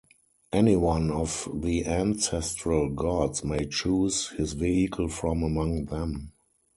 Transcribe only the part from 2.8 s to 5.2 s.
gods may choose his vehicle